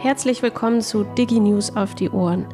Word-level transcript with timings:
Herzlich 0.00 0.42
willkommen 0.42 0.80
zu 0.80 1.02
DigiNews 1.02 1.74
auf 1.74 1.96
die 1.96 2.08
Ohren, 2.08 2.46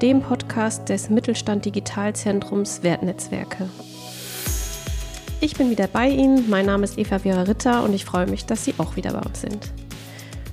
dem 0.00 0.22
Podcast 0.22 0.88
des 0.88 1.10
Mittelstand 1.10 1.66
Digitalzentrums 1.66 2.82
Wertnetzwerke. 2.82 3.68
Ich 5.42 5.56
bin 5.56 5.68
wieder 5.68 5.88
bei 5.88 6.08
Ihnen, 6.08 6.48
mein 6.48 6.64
Name 6.64 6.84
ist 6.84 6.96
Eva 6.96 7.18
Vera 7.18 7.42
Ritter 7.42 7.84
und 7.84 7.92
ich 7.92 8.06
freue 8.06 8.26
mich, 8.26 8.46
dass 8.46 8.64
Sie 8.64 8.72
auch 8.78 8.96
wieder 8.96 9.12
bei 9.12 9.20
uns 9.20 9.42
sind. 9.42 9.70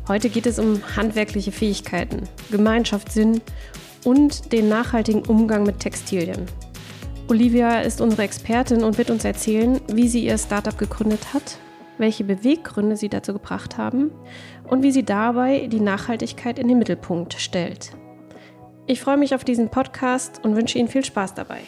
Heute 0.10 0.28
geht 0.28 0.46
es 0.46 0.60
um 0.60 0.82
handwerkliche 0.98 1.54
Fähigkeiten, 1.54 2.24
Gemeinschaftssinn 2.52 3.40
und 4.04 4.52
den 4.52 4.68
nachhaltigen 4.68 5.26
Umgang 5.26 5.64
mit 5.64 5.80
Textilien. 5.80 6.46
Olivia 7.30 7.80
ist 7.80 8.02
unsere 8.02 8.24
Expertin 8.24 8.84
und 8.84 8.98
wird 8.98 9.12
uns 9.12 9.24
erzählen, 9.24 9.80
wie 9.94 10.10
sie 10.10 10.26
ihr 10.26 10.38
Startup 10.38 10.78
gegründet 10.78 11.34
hat, 11.34 11.58
welche 11.98 12.26
Beweggründe 12.26 12.98
sie 12.98 13.08
dazu 13.08 13.32
gebracht 13.32 13.78
haben 13.78 14.12
und 14.70 14.84
wie 14.84 14.92
sie 14.92 15.04
dabei 15.04 15.68
die 15.68 15.80
Nachhaltigkeit 15.80 16.60
in 16.60 16.68
den 16.68 16.80
Mittelpunkt 16.80 17.34
stellt. 17.34 17.92
Ich 18.86 19.02
freue 19.02 19.18
mich 19.18 19.34
auf 19.34 19.44
diesen 19.44 19.70
Podcast 19.70 20.42
und 20.44 20.56
wünsche 20.56 20.78
Ihnen 20.78 20.90
viel 20.90 21.06
Spaß 21.06 21.34
dabei. 21.36 21.62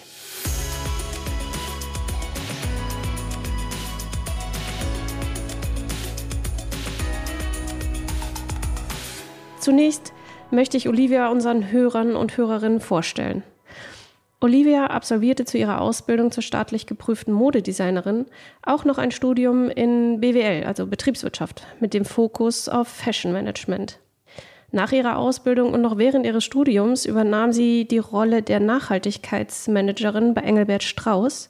Zunächst 9.60 10.14
möchte 10.52 10.78
ich 10.78 10.88
Olivia 10.88 11.30
unseren 11.30 11.72
Hörern 11.72 12.16
und 12.16 12.38
Hörerinnen 12.38 12.82
vorstellen. 12.82 13.44
Olivia 14.42 14.88
absolvierte 14.88 15.46
zu 15.46 15.58
ihrer 15.58 15.82
Ausbildung 15.82 16.32
zur 16.32 16.44
staatlich 16.44 16.88
geprüften 16.88 17.34
Modedesignerin 17.34 18.26
auch 18.62 18.84
noch 18.84 18.98
ein 18.98 19.12
Studium 19.12 19.70
in 19.70 20.20
BWL, 20.20 20.66
also 20.66 20.86
Betriebswirtschaft, 20.88 21.64
mit 21.80 21.94
dem 21.94 22.06
Fokus 22.06 22.68
auf 22.68 22.88
Fashion 22.88 23.32
Management. 23.32 24.00
Nach 24.72 24.92
ihrer 24.92 25.18
Ausbildung 25.18 25.74
und 25.74 25.82
noch 25.82 25.98
während 25.98 26.26
ihres 26.26 26.44
Studiums 26.44 27.06
übernahm 27.06 27.54
sie 27.54 27.88
die 27.88 27.98
Rolle 27.98 28.42
der 28.42 28.60
Nachhaltigkeitsmanagerin 28.60 30.34
bei 30.34 30.42
Engelbert 30.42 30.84
Strauß 30.84 31.50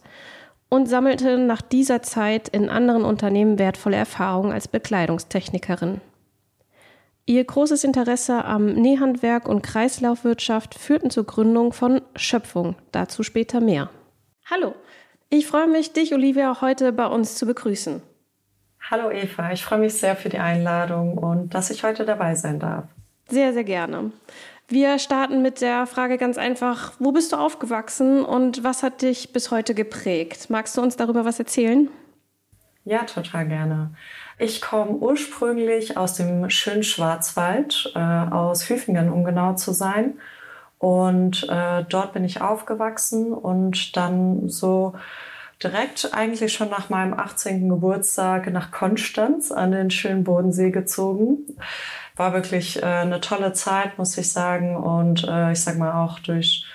und 0.69 0.87
sammelte 0.87 1.39
nach 1.39 1.61
dieser 1.61 2.03
Zeit 2.03 2.49
in 2.49 2.69
anderen 2.69 3.03
Unternehmen 3.03 3.57
wertvolle 3.57 3.97
Erfahrungen 3.97 4.51
als 4.51 4.67
Bekleidungstechnikerin. 4.67 6.01
Ihr 7.27 7.43
großes 7.43 7.83
Interesse 7.83 8.45
am 8.45 8.67
Nähhandwerk 8.67 9.47
und 9.47 9.63
Kreislaufwirtschaft 9.63 10.75
führten 10.75 11.09
zur 11.09 11.25
Gründung 11.25 11.73
von 11.73 12.01
Schöpfung. 12.15 12.75
Dazu 12.91 13.23
später 13.23 13.61
mehr. 13.61 13.89
Hallo, 14.47 14.75
ich 15.29 15.47
freue 15.47 15.67
mich, 15.67 15.91
dich, 15.91 16.13
Olivia, 16.13 16.61
heute 16.61 16.91
bei 16.91 17.07
uns 17.07 17.33
zu 17.33 17.47
begrüßen. 17.47 18.03
Hallo 18.91 19.09
Eva, 19.09 19.51
ich 19.51 19.63
freue 19.63 19.79
mich 19.79 19.95
sehr 19.95 20.15
für 20.15 20.29
die 20.29 20.37
Einladung 20.37 21.17
und 21.17 21.55
dass 21.55 21.71
ich 21.71 21.83
heute 21.83 22.05
dabei 22.05 22.35
sein 22.35 22.59
darf. 22.59 22.85
Sehr, 23.27 23.53
sehr 23.53 23.63
gerne. 23.63 24.11
Wir 24.67 24.99
starten 24.99 25.41
mit 25.41 25.61
der 25.61 25.87
Frage 25.87 26.19
ganz 26.19 26.37
einfach, 26.37 26.93
wo 26.99 27.11
bist 27.11 27.31
du 27.31 27.37
aufgewachsen 27.37 28.23
und 28.23 28.63
was 28.63 28.83
hat 28.83 29.01
dich 29.01 29.33
bis 29.33 29.49
heute 29.49 29.73
geprägt? 29.73 30.51
Magst 30.51 30.77
du 30.77 30.81
uns 30.83 30.95
darüber 30.95 31.25
was 31.25 31.39
erzählen? 31.39 31.89
Ja, 32.83 33.03
total 33.03 33.47
gerne. 33.47 33.95
Ich 34.37 34.61
komme 34.61 34.91
ursprünglich 34.91 35.97
aus 35.97 36.15
dem 36.15 36.49
schönen 36.49 36.83
Schwarzwald, 36.83 37.91
äh, 37.95 37.99
aus 37.99 38.69
Hüfingen, 38.69 39.09
um 39.11 39.23
genau 39.23 39.53
zu 39.53 39.71
sein. 39.71 40.19
Und 40.77 41.47
äh, 41.49 41.85
dort 41.87 42.13
bin 42.13 42.25
ich 42.25 42.41
aufgewachsen 42.41 43.33
und 43.33 43.95
dann 43.95 44.49
so 44.49 44.93
direkt 45.63 46.13
eigentlich 46.13 46.51
schon 46.51 46.69
nach 46.69 46.89
meinem 46.89 47.13
18. 47.13 47.69
Geburtstag 47.69 48.51
nach 48.51 48.71
Konstanz 48.71 49.51
an 49.51 49.71
den 49.71 49.89
schönen 49.89 50.25
Bodensee 50.25 50.71
gezogen. 50.71 51.37
War 52.17 52.33
wirklich 52.33 52.83
äh, 52.83 52.85
eine 52.85 53.21
tolle 53.21 53.53
Zeit, 53.53 53.97
muss 53.97 54.17
ich 54.17 54.31
sagen. 54.31 54.75
Und 54.75 55.25
äh, 55.27 55.53
ich 55.53 55.61
sag 55.61 55.77
mal 55.77 56.03
auch 56.03 56.19
durch 56.19 56.65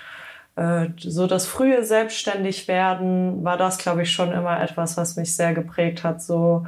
äh, 0.55 0.87
so 0.97 1.27
das 1.27 1.45
frühe 1.45 1.83
Selbstständigwerden 1.83 3.43
war 3.43 3.57
das, 3.57 3.77
glaube 3.77 4.01
ich, 4.01 4.11
schon 4.11 4.31
immer 4.31 4.59
etwas, 4.61 4.97
was 4.97 5.15
mich 5.15 5.35
sehr 5.35 5.53
geprägt 5.53 6.03
hat. 6.03 6.23
So 6.23 6.65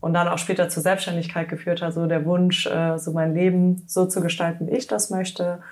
und 0.00 0.14
dann 0.14 0.28
auch 0.28 0.38
später 0.38 0.68
zur 0.68 0.82
Selbstständigkeit 0.82 1.48
geführt 1.48 1.82
hat, 1.82 1.94
so 1.94 2.06
der 2.06 2.24
Wunsch, 2.24 2.66
äh, 2.66 2.98
so 2.98 3.12
mein 3.12 3.34
Leben 3.34 3.82
so 3.86 4.06
zu 4.06 4.20
gestalten, 4.20 4.68
wie 4.68 4.76
ich 4.76 4.86
das 4.86 5.10
möchte. 5.10 5.62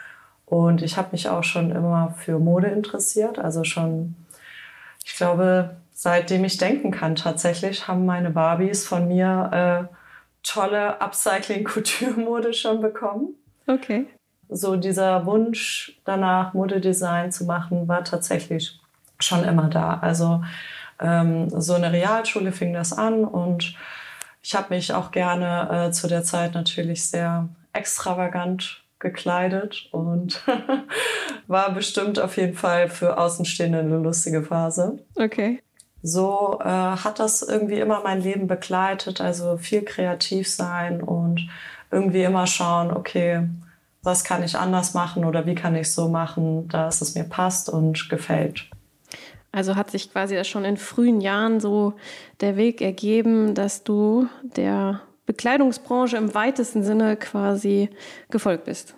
Und 0.47 0.83
ich 0.83 0.97
habe 0.97 1.09
mich 1.13 1.29
auch 1.29 1.45
schon 1.45 1.71
immer 1.71 2.15
für 2.19 2.39
Mode 2.39 2.69
interessiert, 2.69 3.39
also 3.39 3.65
schon, 3.65 4.15
ich 5.05 5.17
glaube, 5.17 5.77
seitdem 5.93 6.45
ich 6.45 6.59
denken 6.59 6.91
kann 6.91 7.15
tatsächlich, 7.15 7.89
haben 7.89 8.05
meine 8.07 8.31
Barbies 8.31 8.87
von 8.87 9.09
mir 9.09 9.89
äh, 9.91 9.95
tolle 10.43 11.01
Upcycling-Couture-Mode 11.01 12.53
schon 12.53 12.81
bekommen. 12.81 13.35
Okay. 13.67 14.07
So 14.49 14.77
dieser 14.77 15.25
Wunsch 15.25 15.99
danach, 16.05 16.53
Modedesign 16.53 17.33
zu 17.33 17.45
machen, 17.45 17.89
war 17.89 18.05
tatsächlich 18.05 18.79
schon 19.19 19.45
immer 19.45 19.69
da. 19.69 19.99
Also 20.01 20.43
ähm, 21.01 21.49
so 21.49 21.75
eine 21.75 21.93
Realschule 21.93 22.53
fing 22.53 22.75
das 22.75 22.93
an 22.93 23.25
und 23.25 23.75
ich 24.45 24.55
habe 24.55 24.75
mich 24.75 24.93
auch 24.93 25.11
gerne 25.11 25.87
äh, 25.89 25.91
zu 25.91 26.07
der 26.07 26.23
Zeit 26.23 26.53
natürlich 26.53 27.09
sehr 27.09 27.49
extravagant 27.73 28.85
gekleidet 28.99 29.89
und 29.91 30.43
war 31.47 31.73
bestimmt 31.73 32.21
auf 32.21 32.37
jeden 32.37 32.55
Fall 32.55 32.91
für 32.91 33.17
Außenstehende 33.17 33.79
eine 33.79 33.97
lustige 33.97 34.43
Phase. 34.43 34.99
Okay. 35.17 35.63
So 36.03 36.61
äh, 36.61 36.67
hat 36.67 37.19
das 37.19 37.41
irgendwie 37.41 37.81
immer 37.81 38.03
mein 38.03 38.21
Leben 38.21 38.47
begleitet, 38.47 39.23
also 39.23 39.57
viel 39.57 39.83
kreativ 39.83 40.51
sein 40.51 41.03
und 41.03 41.49
irgendwie 41.91 42.23
immer 42.25 42.47
schauen, 42.47 42.91
okay, 42.91 43.49
was 44.03 44.25
kann 44.25 44.43
ich 44.43 44.59
anders 44.59 44.93
machen 44.93 45.25
oder 45.25 45.47
wie 45.47 45.55
kann 45.55 45.75
ich 45.75 45.91
so 45.91 46.09
machen, 46.09 46.69
dass 46.69 47.01
es 47.01 47.15
mir 47.15 47.25
passt 47.25 47.71
und 47.71 48.11
gefällt. 48.11 48.67
Also 49.55 49.77
hat 49.77 49.93
sich 49.93 50.11
quasi 50.11 50.43
schon 50.45 50.65
in 50.65 50.77
frühen 50.77 51.21
Jahren 51.21 51.61
so 51.61 51.95
der 52.41 52.57
Weg 52.57 52.83
ergeben, 52.83 53.55
dass 53.55 53.85
du 53.85 54.27
der 54.43 55.01
Bekleidungsbranche 55.27 56.17
im 56.17 56.35
weitesten 56.35 56.83
Sinne 56.83 57.17
quasi 57.17 57.89
gefolgt 58.31 58.65
bist. 58.65 58.97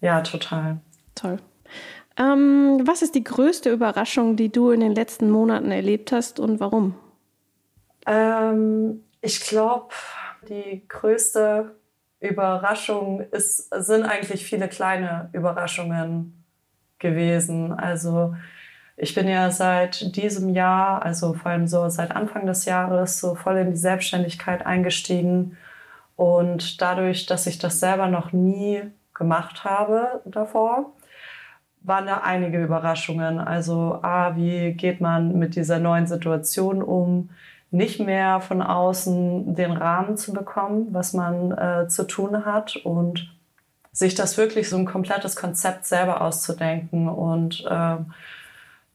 Ja, 0.00 0.22
total. 0.22 0.80
Toll. 1.14 1.36
Ähm, 2.16 2.80
was 2.86 3.02
ist 3.02 3.14
die 3.14 3.22
größte 3.22 3.70
Überraschung, 3.70 4.36
die 4.36 4.50
du 4.50 4.70
in 4.70 4.80
den 4.80 4.94
letzten 4.94 5.30
Monaten 5.30 5.70
erlebt 5.70 6.10
hast 6.10 6.40
und 6.40 6.58
warum? 6.58 6.94
Ähm, 8.06 9.04
ich 9.20 9.40
glaube, 9.40 9.92
die 10.48 10.88
größte 10.88 11.76
Überraschung 12.18 13.20
ist, 13.30 13.68
sind 13.74 14.04
eigentlich 14.04 14.46
viele 14.46 14.68
kleine 14.68 15.28
Überraschungen 15.34 16.44
gewesen. 16.98 17.72
Also 17.72 18.34
ich 19.02 19.16
bin 19.16 19.26
ja 19.26 19.50
seit 19.50 20.14
diesem 20.14 20.50
Jahr, 20.50 21.02
also 21.02 21.34
vor 21.34 21.50
allem 21.50 21.66
so 21.66 21.88
seit 21.88 22.14
Anfang 22.14 22.46
des 22.46 22.66
Jahres, 22.66 23.18
so 23.18 23.34
voll 23.34 23.56
in 23.56 23.72
die 23.72 23.76
Selbstständigkeit 23.76 24.64
eingestiegen. 24.64 25.56
Und 26.14 26.80
dadurch, 26.80 27.26
dass 27.26 27.48
ich 27.48 27.58
das 27.58 27.80
selber 27.80 28.06
noch 28.06 28.32
nie 28.32 28.80
gemacht 29.12 29.64
habe 29.64 30.20
davor, 30.24 30.92
waren 31.80 32.06
da 32.06 32.18
einige 32.18 32.62
Überraschungen. 32.62 33.40
Also, 33.40 33.98
ah, 34.02 34.36
wie 34.36 34.72
geht 34.74 35.00
man 35.00 35.36
mit 35.36 35.56
dieser 35.56 35.80
neuen 35.80 36.06
Situation 36.06 36.80
um? 36.80 37.30
Nicht 37.72 37.98
mehr 37.98 38.40
von 38.40 38.62
außen 38.62 39.56
den 39.56 39.72
Rahmen 39.72 40.16
zu 40.16 40.32
bekommen, 40.32 40.86
was 40.92 41.12
man 41.12 41.50
äh, 41.50 41.88
zu 41.88 42.06
tun 42.06 42.44
hat 42.44 42.76
und 42.76 43.34
sich 43.90 44.14
das 44.14 44.38
wirklich 44.38 44.68
so 44.68 44.76
ein 44.76 44.86
komplettes 44.86 45.34
Konzept 45.34 45.86
selber 45.86 46.20
auszudenken 46.20 47.08
und 47.08 47.64
äh, 47.68 47.96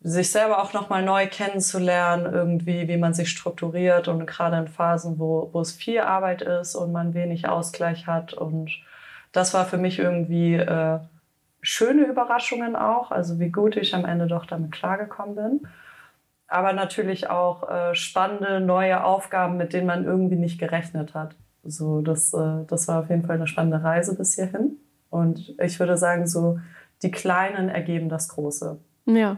sich 0.01 0.31
selber 0.31 0.61
auch 0.61 0.73
nochmal 0.73 1.03
neu 1.03 1.27
kennenzulernen, 1.27 2.31
irgendwie, 2.31 2.87
wie 2.87 2.97
man 2.97 3.13
sich 3.13 3.29
strukturiert 3.29 4.07
und 4.07 4.25
gerade 4.25 4.57
in 4.57 4.67
Phasen, 4.67 5.19
wo, 5.19 5.49
wo 5.51 5.61
es 5.61 5.71
viel 5.71 6.01
Arbeit 6.01 6.41
ist 6.41 6.75
und 6.75 6.91
man 6.91 7.13
wenig 7.13 7.47
Ausgleich 7.47 8.07
hat. 8.07 8.33
Und 8.33 8.71
das 9.31 9.53
war 9.53 9.65
für 9.65 9.77
mich 9.77 9.99
irgendwie 9.99 10.55
äh, 10.55 10.99
schöne 11.61 12.05
Überraschungen 12.05 12.75
auch, 12.75 13.11
also 13.11 13.39
wie 13.39 13.49
gut 13.49 13.75
ich 13.75 13.95
am 13.95 14.05
Ende 14.05 14.27
doch 14.27 14.45
damit 14.45 14.71
klargekommen 14.71 15.35
bin. 15.35 15.67
Aber 16.47 16.71
natürlich 16.71 17.29
auch 17.29 17.69
äh, 17.69 17.93
spannende 17.93 18.61
neue 18.61 19.03
Aufgaben, 19.03 19.57
mit 19.57 19.73
denen 19.73 19.87
man 19.87 20.05
irgendwie 20.05 20.37
nicht 20.37 20.59
gerechnet 20.59 21.13
hat. 21.13 21.35
So, 21.63 22.01
das, 22.01 22.33
äh, 22.33 22.63
das 22.67 22.87
war 22.87 23.01
auf 23.01 23.09
jeden 23.09 23.25
Fall 23.25 23.35
eine 23.35 23.47
spannende 23.47 23.83
Reise 23.83 24.15
bis 24.15 24.35
hierhin. 24.35 24.77
Und 25.09 25.55
ich 25.59 25.79
würde 25.79 25.97
sagen, 25.97 26.27
so 26.27 26.59
die 27.01 27.11
Kleinen 27.11 27.67
ergeben 27.67 28.07
das 28.07 28.29
Große. 28.29 28.79
Ja, 29.05 29.37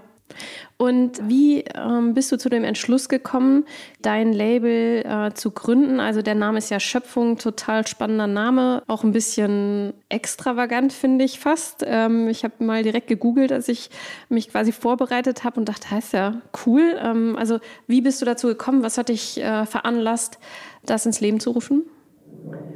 und 0.77 1.27
wie 1.27 1.65
ähm, 1.75 2.13
bist 2.13 2.31
du 2.31 2.37
zu 2.37 2.47
dem 2.47 2.63
Entschluss 2.63 3.09
gekommen, 3.09 3.65
dein 4.01 4.31
Label 4.31 5.03
äh, 5.05 5.33
zu 5.33 5.51
gründen? 5.51 5.99
Also 5.99 6.21
der 6.21 6.35
Name 6.35 6.59
ist 6.59 6.69
ja 6.69 6.79
Schöpfung, 6.79 7.37
total 7.37 7.85
spannender 7.85 8.27
Name, 8.27 8.83
auch 8.87 9.03
ein 9.03 9.11
bisschen 9.11 9.93
extravagant 10.07 10.93
finde 10.93 11.25
ich 11.25 11.39
fast. 11.39 11.83
Ähm, 11.85 12.29
ich 12.29 12.45
habe 12.45 12.63
mal 12.63 12.83
direkt 12.83 13.07
gegoogelt, 13.07 13.51
als 13.51 13.67
ich 13.67 13.89
mich 14.29 14.49
quasi 14.49 14.71
vorbereitet 14.71 15.43
habe 15.43 15.59
und 15.59 15.67
dachte, 15.67 15.91
heißt 15.91 16.13
ja 16.13 16.41
cool. 16.65 16.97
Ähm, 17.03 17.35
also 17.37 17.59
wie 17.87 17.99
bist 17.99 18.21
du 18.21 18.25
dazu 18.25 18.47
gekommen? 18.47 18.81
Was 18.81 18.97
hat 18.97 19.09
dich 19.09 19.41
äh, 19.41 19.65
veranlasst, 19.65 20.39
das 20.85 21.05
ins 21.05 21.19
Leben 21.19 21.41
zu 21.41 21.51
rufen? 21.51 21.83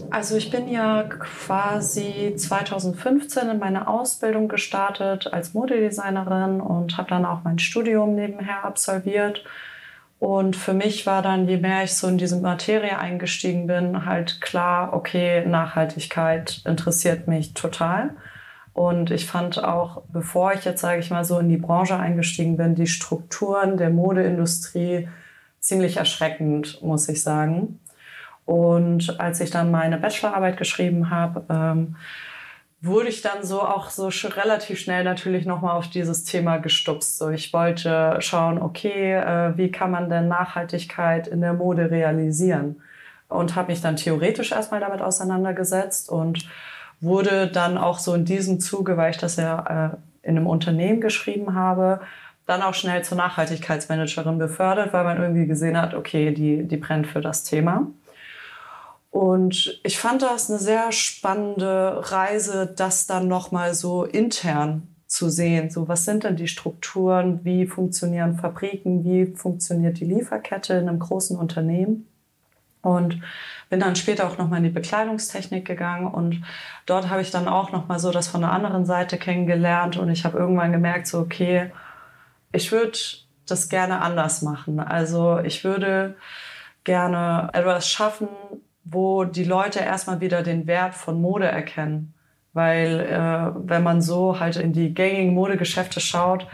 Also 0.10 0.36
ich 0.36 0.52
bin 0.52 0.68
ja 0.68 1.04
quasi 1.04 2.36
2015 2.38 3.50
in 3.50 3.60
meine 3.60 3.88
Ausbildung 3.88 4.48
gestartet 4.48 5.34
als 5.34 5.56
Modedesignerin 5.56 6.62
und 6.62 6.98
habe 6.98 7.10
dann 7.10 7.26
auch 7.26 7.44
mein 7.44 7.58
Studium 7.58 8.14
nebenher 8.14 8.64
absolviert. 8.64 9.44
Und 10.20 10.56
für 10.56 10.74
mich 10.74 11.06
war 11.06 11.22
dann, 11.22 11.48
je 11.50 11.58
mehr 11.58 11.84
ich 11.84 11.96
so 11.96 12.08
in 12.08 12.18
diese 12.18 12.40
Materie 12.40 12.98
eingestiegen 12.98 13.68
bin, 13.68 14.06
halt 14.06 14.40
klar, 14.40 14.94
okay, 14.94 15.46
Nachhaltigkeit 15.46 16.62
interessiert 16.66 17.28
mich 17.28 17.54
total. 17.54 18.12
Und 18.74 19.12
ich 19.12 19.26
fand 19.26 19.64
auch, 19.64 20.04
bevor 20.14 20.54
ich 20.54 20.64
jetzt, 20.64 20.82
sage 20.82 21.00
ich 21.00 21.10
mal, 21.10 21.26
so 21.26 21.40
in 21.40 21.50
die 21.50 21.58
Branche 21.58 21.98
eingestiegen 21.98 22.56
bin, 22.56 22.76
die 22.76 22.88
Strukturen 22.88 23.78
der 23.78 23.90
Modeindustrie 23.90 25.10
ziemlich 25.60 25.98
erschreckend, 25.98 26.82
muss 26.82 27.10
ich 27.10 27.22
sagen. 27.22 27.80
Und 28.46 29.20
als 29.20 29.40
ich 29.40 29.52
dann 29.52 29.72
meine 29.72 29.98
Bachelorarbeit 29.98 30.58
geschrieben 30.58 31.10
habe, 31.10 31.44
ähm, 31.50 31.96
wurde 32.82 33.08
ich 33.08 33.22
dann 33.22 33.44
so 33.44 33.62
auch 33.62 33.90
so 33.90 34.10
relativ 34.36 34.78
schnell 34.78 35.06
natürlich 35.06 35.46
nochmal 35.46 35.78
auf 35.78 35.90
dieses 35.90 36.26
Thema 36.26 36.58
gestupst. 36.58 37.18
So, 37.18 37.30
ich 37.30 37.54
wollte 37.54 38.18
schauen, 38.20 38.62
okay, 38.62 39.14
äh, 39.14 39.58
wie 39.58 39.72
kann 39.72 39.90
man 39.92 40.10
denn 40.10 40.28
Nachhaltigkeit 40.28 41.28
in 41.28 41.40
der 41.40 41.54
Mode 41.54 41.90
realisieren? 41.92 42.82
Und 43.30 43.56
habe 43.56 43.72
mich 43.72 43.82
dann 43.82 43.96
theoretisch 43.96 44.52
erstmal 44.52 44.82
damit 44.82 45.02
auseinandergesetzt 45.02 46.10
und 46.10 46.46
wurde 47.00 47.48
dann 47.48 47.78
auch 47.78 48.00
so 48.00 48.14
in 48.14 48.26
diesem 48.26 48.60
Zuge, 48.60 48.98
weil 48.98 49.12
ich 49.12 49.18
das 49.18 49.38
ja 49.38 49.94
äh, 49.94 50.28
in 50.28 50.38
einem 50.38 50.48
Unternehmen 50.48 51.00
geschrieben 51.00 51.56
habe, 51.56 52.02
dann 52.46 52.62
auch 52.62 52.74
schnell 52.74 53.02
zur 53.04 53.18
Nachhaltigkeitsmanagerin 53.18 54.38
befördert, 54.38 54.92
weil 54.92 55.06
man 55.06 55.22
irgendwie 55.22 55.48
gesehen 55.48 55.82
hat, 55.82 55.94
okay, 55.94 56.34
die, 56.34 56.64
die 56.64 56.78
brennt 56.78 57.08
für 57.08 57.22
das 57.22 57.44
Thema. 57.44 57.88
Und 59.14 59.80
ich 59.84 60.00
fand 60.00 60.24
das 60.24 60.50
eine 60.50 60.58
sehr 60.58 60.92
spannende 60.92 62.02
Reise, 62.12 62.66
das 62.66 63.06
dann 63.06 63.28
nochmal 63.28 63.76
so 63.76 64.06
intern 64.06 64.88
zu 65.06 65.30
sehen. 65.30 65.70
So, 65.70 65.88
was 65.88 66.04
sind 66.04 66.24
denn 66.24 66.36
die 66.36 66.48
Strukturen? 66.48 67.46
Wie 67.46 67.68
funktionieren 67.68 68.40
Fabriken? 68.40 69.04
Wie 69.04 69.28
funktioniert 69.28 70.00
die 70.00 70.06
Lieferkette 70.06 70.74
in 70.74 70.90
einem 70.90 70.98
großen 70.98 71.38
Unternehmen? 71.38 72.08
Und 72.82 73.22
bin 73.70 73.80
dann 73.80 73.96
später 73.96 74.28
auch 74.28 74.40
nochmal 74.40 74.58
in 74.58 74.64
die 74.64 74.72
Bekleidungstechnik 74.72 75.64
gegangen 75.64 76.08
und 76.08 76.42
dort 76.88 77.12
habe 77.12 77.22
ich 77.22 77.30
dann 77.30 77.48
auch 77.48 77.72
nochmal 77.72 78.00
so 78.00 78.10
das 78.10 78.28
von 78.28 78.42
der 78.42 78.52
anderen 78.52 78.86
Seite 78.86 79.18
kennengelernt 79.18 79.96
und 79.96 80.10
ich 80.10 80.26
habe 80.26 80.40
irgendwann 80.40 80.72
gemerkt, 80.72 81.06
so 81.06 81.20
okay, 81.20 81.72
ich 82.52 82.72
würde 82.72 82.98
das 83.46 83.70
gerne 83.70 84.02
anders 84.02 84.42
machen. 84.42 84.80
Also 84.80 85.38
ich 85.40 85.64
würde 85.64 86.16
gerne 86.84 87.52
etwas 87.54 87.88
schaffen, 87.88 88.28
wo 88.86 89.24
die 89.24 89.44
Leute 89.44 89.80
erstmal 89.80 90.20
wieder 90.20 90.44
den 90.44 90.68
Wert 90.68 90.94
von 90.94 91.22
Mode 91.22 91.48
erkennen. 91.48 92.14
Weil 92.54 93.00
äh, 93.00 93.52
wenn 93.68 93.84
man 93.84 94.02
so 94.02 94.40
halt 94.40 94.58
in 94.58 94.74
die 94.74 94.94
gängigen 94.94 95.34
Modegeschäfte 95.34 96.00
schaut 96.00 96.48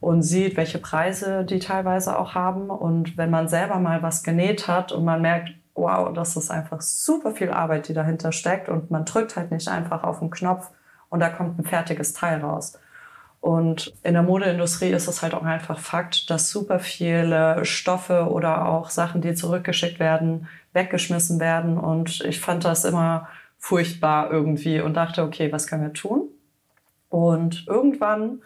und 0.00 0.22
sieht, 0.22 0.56
welche 0.56 0.78
Preise 0.78 1.44
die 1.44 1.58
teilweise 1.58 2.18
auch 2.18 2.34
haben 2.34 2.68
und 2.68 3.16
wenn 3.16 3.30
man 3.30 3.48
selber 3.48 3.78
mal 3.78 4.02
was 4.02 4.22
genäht 4.22 4.68
hat 4.68 4.92
und 4.92 5.04
man 5.04 5.22
merkt, 5.22 5.50
wow, 5.74 6.12
das 6.12 6.36
ist 6.36 6.50
einfach 6.50 6.80
super 6.80 7.32
viel 7.32 7.50
Arbeit, 7.50 7.88
die 7.88 7.94
dahinter 7.94 8.32
steckt 8.32 8.68
und 8.68 8.90
man 8.90 9.04
drückt 9.04 9.36
halt 9.36 9.50
nicht 9.50 9.68
einfach 9.68 10.02
auf 10.04 10.18
den 10.18 10.30
Knopf 10.30 10.70
und 11.08 11.20
da 11.20 11.28
kommt 11.28 11.58
ein 11.58 11.64
fertiges 11.64 12.12
Teil 12.12 12.40
raus. 12.40 12.78
Und 13.40 13.94
in 14.02 14.14
der 14.14 14.24
Modeindustrie 14.24 14.90
ist 14.90 15.06
es 15.06 15.22
halt 15.22 15.34
auch 15.34 15.44
einfach 15.44 15.78
Fakt, 15.78 16.30
dass 16.30 16.50
super 16.50 16.80
viele 16.80 17.64
Stoffe 17.64 18.28
oder 18.28 18.66
auch 18.66 18.90
Sachen, 18.90 19.20
die 19.20 19.34
zurückgeschickt 19.34 20.00
werden, 20.00 20.48
weggeschmissen 20.76 21.40
werden. 21.40 21.76
Und 21.76 22.20
ich 22.20 22.38
fand 22.38 22.64
das 22.64 22.84
immer 22.84 23.28
furchtbar 23.58 24.30
irgendwie 24.30 24.80
und 24.80 24.94
dachte, 24.94 25.24
okay, 25.24 25.50
was 25.50 25.66
können 25.66 25.82
wir 25.82 25.92
tun? 25.92 26.28
Und 27.08 27.66
irgendwann 27.66 28.42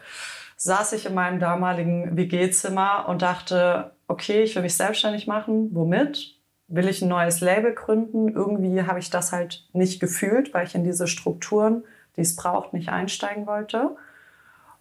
saß 0.57 0.95
ich 0.95 1.05
in 1.05 1.15
meinem 1.15 1.41
damaligen 1.41 2.17
WG-Zimmer 2.17 3.07
und 3.09 3.21
dachte, 3.21 3.91
okay, 4.09 4.43
ich 4.43 4.55
will 4.55 4.63
mich 4.63 4.77
selbstständig 4.77 5.27
machen. 5.27 5.75
Womit? 5.75 6.41
will 6.71 6.89
ich 6.89 7.03
ein 7.03 7.09
neues 7.09 7.41
Label 7.41 7.75
gründen? 7.75 8.29
Irgendwie 8.29 8.83
habe 8.83 9.01
ich 9.01 9.11
das 9.11 9.33
halt 9.33 9.69
nicht 9.73 10.01
gefühlt, 10.01 10.55
weil 10.55 10.67
ich 10.67 10.75
in 10.75 10.85
diese 10.85 11.09
Strukturen, 11.09 11.85
die 12.17 12.23
es 12.23 12.37
braucht, 12.37 12.73
nicht 12.73 12.89
einsteigen 12.89 13.47
wollte. 13.47 13.97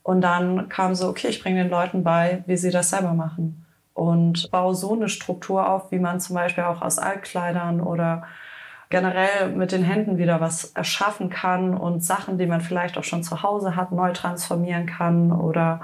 Und 0.04 0.22
dann 0.22 0.69
kam 0.69 0.96
so, 0.96 1.10
okay, 1.10 1.28
ich 1.28 1.44
bringe 1.44 1.63
den 1.63 1.72
Leuten 1.72 2.04
bei, 2.04 2.44
wie 2.46 2.57
sie 2.57 2.72
das 2.72 2.92
selber 2.92 3.13
machen. 3.13 3.66
Und 4.00 4.50
baue 4.50 4.75
so 4.75 4.94
eine 4.94 5.10
Struktur 5.10 5.69
auf, 5.69 5.92
wie 5.92 6.00
man 6.00 6.22
zum 6.22 6.34
Beispiel 6.34 6.63
auch 6.63 6.81
aus 6.81 7.00
Altkleidern 7.00 7.81
oder 7.81 8.25
generell 8.90 9.50
mit 9.50 9.74
den 9.74 9.84
Händen 9.84 10.18
wieder 10.18 10.40
was 10.40 10.72
erschaffen 10.72 11.30
kann 11.30 11.75
und 11.75 12.01
Sachen, 12.01 12.38
die 12.38 12.46
man 12.46 12.62
vielleicht 12.62 12.98
auch 12.98 13.04
schon 13.04 13.24
zu 13.24 13.44
Hause 13.44 13.75
hat, 13.75 13.92
neu 13.92 14.13
transformieren 14.13 14.86
kann. 14.86 15.34
Oder 15.34 15.81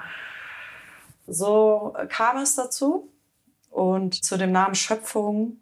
so 1.28 1.94
kam 2.08 2.38
es 2.38 2.56
dazu. 2.56 3.12
Und 3.70 4.24
zu 4.24 4.38
dem 4.38 4.54
Namen 4.54 4.76
Schöpfung 4.76 5.58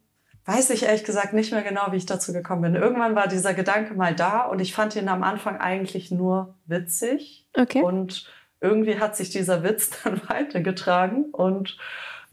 weiß 0.45 0.69
ich 0.69 0.83
ehrlich 0.83 1.05
gesagt 1.05 1.33
nicht 1.33 1.53
mehr 1.53 1.63
genau, 1.63 1.87
wie 1.89 1.97
ich 1.97 2.05
dazu 2.05 2.33
gekommen 2.33 2.61
bin. 2.61 2.75
Irgendwann 2.75 3.15
war 3.15 3.27
dieser 3.27 3.55
Gedanke 3.55 3.95
mal 3.95 4.13
da 4.13 4.41
und 4.41 4.59
ich 4.59 4.75
fand 4.75 4.95
ihn 4.95 5.09
am 5.09 5.23
Anfang 5.23 5.57
eigentlich 5.57 6.11
nur 6.11 6.53
witzig. 6.67 7.47
Okay. 7.57 7.81
Und 7.81 8.31
irgendwie 8.61 8.99
hat 8.99 9.15
sich 9.15 9.31
dieser 9.31 9.63
Witz 9.63 9.89
dann 10.03 10.21
weitergetragen 10.29 11.31
und 11.31 11.79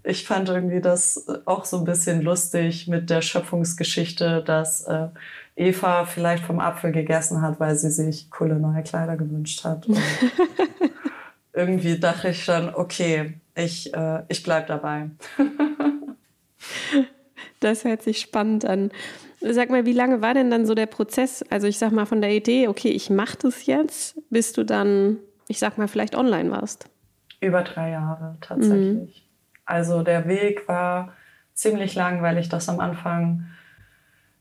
ich 0.02 0.26
fand 0.26 0.49
irgendwie 0.49 0.81
das 0.81 1.26
auch 1.44 1.64
so 1.64 1.79
ein 1.79 1.85
bisschen 1.85 2.23
lustig 2.23 2.88
mit 2.88 3.11
der 3.11 3.23
Schöpfungsgeschichte, 3.23 4.43
dass 4.44 4.82
äh, 4.82 5.08
Eva 5.56 6.06
vielleicht 6.06 6.44
vom 6.44 6.58
Apfel 6.58 6.93
gegessen 6.93 7.43
hat, 7.43 7.61
weil 7.61 7.76
sie 7.76 7.91
sich 7.91 8.31
coole 8.31 8.56
neue 8.56 8.82
Kleider 8.82 9.17
gewünscht 9.17 9.64
hat. 9.64 9.87
Und 9.87 9.99
irgendwie 11.52 11.99
dachte 11.99 12.29
ich 12.29 12.47
dann, 12.47 12.75
okay, 12.75 13.35
ich, 13.55 13.93
äh, 13.94 14.23
ich 14.29 14.43
bleib 14.43 14.67
dabei. 14.67 15.11
Das 17.61 17.85
hört 17.85 18.02
sich 18.02 18.20
spannend 18.20 18.64
an. 18.64 18.91
Sag 19.41 19.69
mal, 19.69 19.85
wie 19.85 19.93
lange 19.93 20.23
war 20.23 20.32
denn 20.32 20.50
dann 20.50 20.64
so 20.64 20.75
der 20.75 20.87
Prozess? 20.87 21.44
Also 21.50 21.67
ich 21.67 21.79
sag 21.79 21.93
mal 21.93 22.06
von 22.06 22.23
der 22.23 22.32
Idee, 22.32 22.69
okay, 22.69 22.88
ich 22.88 23.11
mache 23.11 23.37
das 23.37 23.67
jetzt, 23.67 24.19
bis 24.31 24.55
du 24.55 24.64
dann, 24.64 25.19
ich 25.47 25.58
sag 25.58 25.76
mal, 25.76 25.87
vielleicht 25.87 26.14
online 26.14 26.50
warst. 26.50 26.88
Über 27.41 27.62
drei 27.62 27.91
Jahre 27.91 28.37
tatsächlich. 28.41 29.23
Mhm. 29.25 29.30
Also 29.71 30.03
der 30.03 30.27
Weg 30.27 30.69
war 30.69 31.13
ziemlich 31.55 31.95
lang, 31.95 32.23
weil 32.23 32.39
ich 32.39 32.49
das 32.49 32.69
am 32.69 32.81
Anfang 32.81 33.47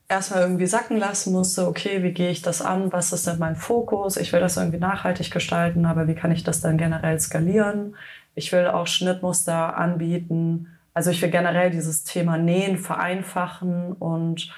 erstmal 0.08 0.42
irgendwie 0.42 0.66
sacken 0.66 0.98
lassen 0.98 1.32
musste. 1.34 1.68
Okay, 1.68 2.04
wie 2.04 2.12
gehe 2.12 2.32
ich 2.32 2.42
das 2.42 2.62
an? 2.62 2.92
Was 2.92 3.14
ist 3.14 3.28
denn 3.28 3.40
mein 3.40 3.56
Fokus? 3.56 4.18
Ich 4.18 4.34
will 4.34 4.40
das 4.40 4.58
irgendwie 4.58 4.80
nachhaltig 4.80 5.32
gestalten, 5.32 5.86
aber 5.86 6.08
wie 6.08 6.16
kann 6.16 6.32
ich 6.32 6.44
das 6.44 6.62
dann 6.62 6.78
generell 6.78 7.20
skalieren? 7.20 7.96
Ich 8.36 8.52
will 8.52 8.68
auch 8.68 8.88
Schnittmuster 8.88 9.78
anbieten 9.78 10.68
also 11.00 11.12
ich 11.12 11.22
will 11.22 11.30
generell 11.30 11.70
dieses 11.70 12.04
Thema 12.04 12.38
Nähen 12.38 12.78
vereinfachen 12.78 13.94
und 13.94 14.52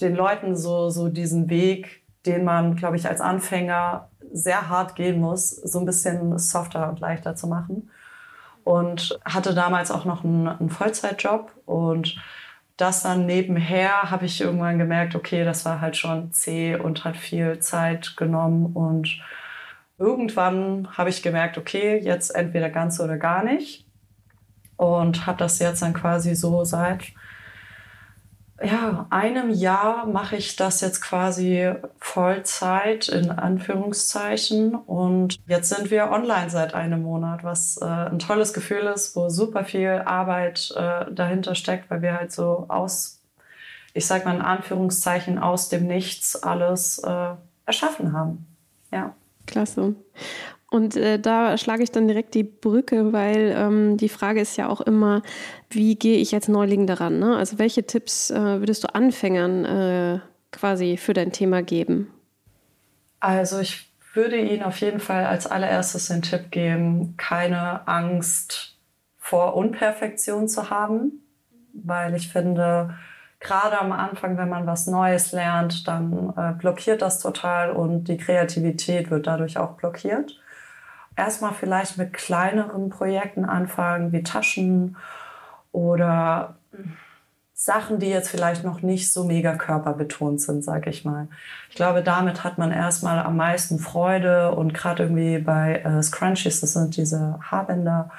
den 0.00 0.16
Leuten 0.16 0.56
so, 0.56 0.90
so 0.90 1.08
diesen 1.08 1.48
Weg, 1.50 2.02
den 2.26 2.42
man, 2.42 2.74
glaube 2.74 2.96
ich, 2.96 3.08
als 3.08 3.20
Anfänger 3.20 4.08
sehr 4.32 4.68
hart 4.68 4.96
gehen 4.96 5.20
muss, 5.20 5.50
so 5.50 5.78
ein 5.78 5.86
bisschen 5.86 6.36
softer 6.36 6.88
und 6.88 6.98
leichter 6.98 7.36
zu 7.36 7.46
machen. 7.46 7.90
Und 8.64 9.18
hatte 9.24 9.54
damals 9.54 9.90
auch 9.90 10.04
noch 10.04 10.24
einen, 10.24 10.48
einen 10.48 10.70
Vollzeitjob. 10.70 11.52
Und 11.66 12.16
das 12.76 13.02
dann 13.02 13.26
nebenher 13.26 14.10
habe 14.10 14.26
ich 14.26 14.40
irgendwann 14.40 14.78
gemerkt, 14.78 15.14
okay, 15.14 15.44
das 15.44 15.64
war 15.64 15.80
halt 15.80 15.96
schon 15.96 16.32
zäh 16.32 16.76
und 16.76 17.04
hat 17.04 17.16
viel 17.16 17.60
Zeit 17.60 18.16
genommen. 18.16 18.74
Und 18.74 19.20
irgendwann 19.98 20.88
habe 20.96 21.10
ich 21.10 21.22
gemerkt, 21.22 21.58
okay, 21.58 21.98
jetzt 22.02 22.34
entweder 22.34 22.70
ganz 22.70 22.98
oder 23.00 23.16
gar 23.18 23.44
nicht. 23.44 23.86
Und 24.76 25.26
habe 25.26 25.38
das 25.38 25.60
jetzt 25.60 25.82
dann 25.82 25.92
quasi 25.92 26.34
so 26.34 26.64
seit 26.64 27.12
ja, 28.62 29.06
einem 29.10 29.50
Jahr 29.50 30.06
mache 30.06 30.36
ich 30.36 30.54
das 30.54 30.80
jetzt 30.80 31.00
quasi 31.00 31.72
Vollzeit 31.98 33.08
in 33.08 33.30
Anführungszeichen 33.30 34.74
und 34.74 35.40
jetzt 35.46 35.70
sind 35.70 35.90
wir 35.90 36.10
online 36.10 36.50
seit 36.50 36.72
einem 36.72 37.02
Monat, 37.02 37.42
was 37.42 37.78
äh, 37.78 37.84
ein 37.84 38.20
tolles 38.20 38.52
Gefühl 38.52 38.84
ist, 38.94 39.16
wo 39.16 39.28
super 39.28 39.64
viel 39.64 40.02
Arbeit 40.04 40.72
äh, 40.76 41.06
dahinter 41.12 41.54
steckt, 41.56 41.90
weil 41.90 42.02
wir 42.02 42.16
halt 42.16 42.30
so 42.32 42.66
aus, 42.68 43.20
ich 43.92 44.06
sag 44.06 44.24
mal 44.24 44.36
in 44.36 44.42
Anführungszeichen, 44.42 45.38
aus 45.38 45.68
dem 45.68 45.86
Nichts 45.86 46.40
alles 46.40 46.98
äh, 46.98 47.30
erschaffen 47.66 48.12
haben. 48.12 48.46
Ja. 48.92 49.14
Klasse. 49.46 49.94
Und 50.74 50.96
äh, 50.96 51.20
da 51.20 51.56
schlage 51.56 51.84
ich 51.84 51.92
dann 51.92 52.08
direkt 52.08 52.34
die 52.34 52.42
Brücke, 52.42 53.12
weil 53.12 53.54
ähm, 53.56 53.96
die 53.96 54.08
Frage 54.08 54.40
ist 54.40 54.56
ja 54.56 54.68
auch 54.68 54.80
immer, 54.80 55.22
wie 55.70 55.94
gehe 55.94 56.18
ich 56.18 56.34
als 56.34 56.48
Neuling 56.48 56.88
daran? 56.88 57.20
Ne? 57.20 57.36
Also 57.36 57.60
welche 57.60 57.86
Tipps 57.86 58.32
äh, 58.32 58.58
würdest 58.58 58.82
du 58.82 58.92
Anfängern 58.92 59.64
äh, 59.64 60.18
quasi 60.50 60.96
für 60.96 61.12
dein 61.12 61.30
Thema 61.30 61.62
geben? 61.62 62.12
Also 63.20 63.60
ich 63.60 63.88
würde 64.14 64.36
Ihnen 64.36 64.64
auf 64.64 64.80
jeden 64.80 64.98
Fall 64.98 65.26
als 65.26 65.46
allererstes 65.46 66.08
den 66.08 66.22
Tipp 66.22 66.50
geben, 66.50 67.14
keine 67.18 67.86
Angst 67.86 68.76
vor 69.16 69.54
Unperfektion 69.54 70.48
zu 70.48 70.70
haben, 70.70 71.22
weil 71.72 72.16
ich 72.16 72.30
finde, 72.30 72.96
gerade 73.38 73.78
am 73.80 73.92
Anfang, 73.92 74.36
wenn 74.38 74.48
man 74.48 74.66
was 74.66 74.88
Neues 74.88 75.30
lernt, 75.30 75.86
dann 75.86 76.32
äh, 76.36 76.52
blockiert 76.58 77.00
das 77.00 77.20
total 77.20 77.70
und 77.70 78.08
die 78.08 78.16
Kreativität 78.16 79.12
wird 79.12 79.28
dadurch 79.28 79.56
auch 79.56 79.76
blockiert. 79.76 80.40
Erstmal 81.16 81.52
vielleicht 81.52 81.96
mit 81.98 82.12
kleineren 82.12 82.90
Projekten 82.90 83.44
anfangen, 83.44 84.12
wie 84.12 84.22
Taschen 84.22 84.96
oder 85.72 86.56
Sachen, 87.52 88.00
die 88.00 88.08
jetzt 88.08 88.28
vielleicht 88.28 88.64
noch 88.64 88.82
nicht 88.82 89.12
so 89.12 89.24
mega 89.24 89.54
körperbetont 89.54 90.40
sind, 90.40 90.64
sag 90.64 90.86
ich 90.86 91.04
mal. 91.04 91.28
Ich 91.70 91.76
glaube, 91.76 92.02
damit 92.02 92.42
hat 92.42 92.58
man 92.58 92.72
erstmal 92.72 93.20
am 93.20 93.36
meisten 93.36 93.78
Freude 93.78 94.52
und 94.52 94.74
gerade 94.74 95.04
irgendwie 95.04 95.38
bei 95.38 95.76
äh, 95.76 96.02
Scrunchies, 96.02 96.60
das 96.60 96.72
sind 96.72 96.96
diese 96.96 97.38
Haarbänder, 97.50 98.10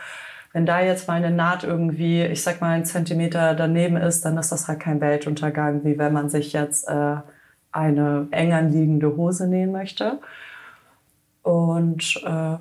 wenn 0.55 0.65
da 0.65 0.79
jetzt 0.79 1.09
mal 1.09 1.15
eine 1.15 1.31
Naht 1.31 1.65
irgendwie, 1.65 2.23
ich 2.23 2.41
sag 2.41 2.61
mal, 2.61 2.69
einen 2.69 2.85
Zentimeter 2.85 3.55
daneben 3.55 3.97
ist, 3.97 4.23
dann 4.23 4.37
ist 4.37 4.53
das 4.53 4.69
halt 4.69 4.79
kein 4.79 5.01
Weltuntergang, 5.01 5.83
wie 5.83 5.97
wenn 5.97 6.13
man 6.13 6.29
sich 6.29 6.53
jetzt 6.53 6.87
äh, 6.87 7.17
eine 7.73 8.29
eng 8.31 8.53
anliegende 8.53 9.17
Hose 9.17 9.47
nähen 9.47 9.73
möchte. 9.73 10.19
Und 11.43 12.23
äh, 12.25 12.55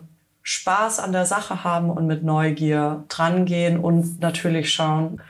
Spaß 0.44 1.00
an 1.00 1.12
der 1.12 1.24
Sache 1.24 1.64
haben 1.64 1.90
und 1.90 2.06
mit 2.06 2.22
Neugier 2.22 3.04
drangehen 3.08 3.78
und 3.78 4.20
natürlich 4.20 4.72
schauen, 4.72 5.20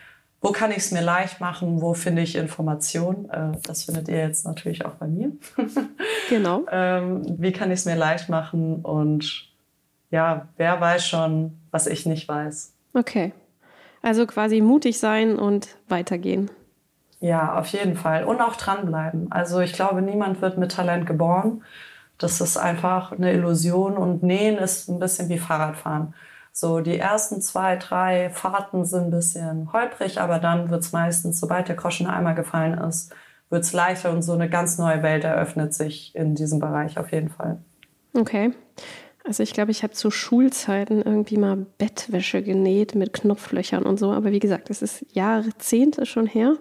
wo 0.40 0.50
kann 0.50 0.73
ich 0.73 0.78
es 0.78 0.90
mir 0.90 1.00
leicht 1.00 1.40
machen, 1.40 1.80
wo 1.80 1.94
finde 1.94 2.21
ich 2.21 2.37
Informationen. 2.37 3.30
Äh, 3.30 3.52
das 3.62 3.85
findet 3.85 4.09
ihr 4.09 4.18
jetzt 4.18 4.44
natürlich 4.44 4.85
auch 4.85 4.94
bei 4.94 5.06
mir. 5.06 5.33
Genau. 6.30 6.64
ähm, 6.73 7.23
wie 7.38 7.52
kann 7.52 7.71
ich 7.71 7.80
es 7.80 7.85
mir 7.85 7.97
leicht 7.97 8.28
machen 8.28 8.76
und 8.76 9.49
ja, 10.11 10.49
wer 10.56 10.80
weiß 10.80 11.06
schon, 11.06 11.59
was 11.71 11.87
ich 11.87 12.06
nicht 12.06 12.26
weiß. 12.26 12.73
Okay. 12.94 13.33
Also 14.00 14.26
quasi 14.26 14.62
mutig 14.62 14.99
sein 14.99 15.38
und 15.38 15.76
weitergehen. 15.88 16.50
Ja, 17.21 17.59
auf 17.59 17.68
jeden 17.68 17.97
Fall. 17.97 18.25
Und 18.25 18.40
auch 18.40 18.56
dranbleiben. 18.56 19.30
Also 19.30 19.61
ich 19.61 19.75
glaube, 19.75 20.02
niemand 20.02 20.40
wird 20.40 20.56
mit 20.56 20.73
Talent 20.73 21.06
geboren. 21.06 21.62
Das 22.18 22.40
ist 22.40 22.56
einfach 22.56 23.12
eine 23.12 23.33
Illusion 23.33 23.97
und 23.97 24.23
Nähen 24.23 24.59
ist 24.59 24.88
ein 24.88 24.99
bisschen 24.99 25.28
wie 25.28 25.38
Fahrradfahren. 25.38 26.14
So 26.52 26.80
die 26.80 26.99
ersten 26.99 27.42
zwei, 27.42 27.76
drei 27.76 28.30
Fahrten 28.30 28.85
sind 28.85 29.04
ein 29.04 29.11
bisschen 29.11 29.73
holprig, 29.73 30.21
aber 30.21 30.38
dann 30.38 30.71
wird 30.71 30.83
es 30.83 30.92
meistens, 30.92 31.40
sobald 31.40 31.66
der 31.68 31.75
Groschen 31.75 32.06
einmal 32.06 32.37
gefallen 32.37 32.78
ist, 32.78 33.12
wird 33.50 33.64
es 33.64 33.73
leichter 33.73 34.12
und 34.12 34.23
so 34.23 34.33
eine 34.33 34.49
ganz 34.49 34.78
neue 34.78 35.02
Welt 35.02 35.25
eröffnet 35.25 35.75
sich 35.75 36.14
in 36.14 36.37
diesem 36.37 36.61
Bereich 36.61 36.97
auf 36.99 37.11
jeden 37.11 37.30
Fall. 37.30 37.59
Okay. 38.16 38.52
Also 39.26 39.42
ich 39.42 39.54
glaube, 39.54 39.71
ich 39.71 39.83
habe 39.83 39.94
zu 39.94 40.11
Schulzeiten 40.11 41.00
irgendwie 41.02 41.38
mal 41.38 41.56
Bettwäsche 41.78 42.42
genäht 42.42 42.94
mit 42.94 43.14
Knopflöchern 43.14 43.85
und 43.85 43.99
so. 43.99 44.12
Aber 44.12 44.30
wie 44.33 44.38
gesagt, 44.38 44.68
es 44.71 44.83
ist 44.83 45.04
Jahrzehnte 45.12 46.04
schon 46.04 46.26
her. 46.26 46.56